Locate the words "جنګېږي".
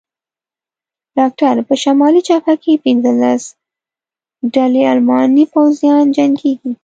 6.17-6.71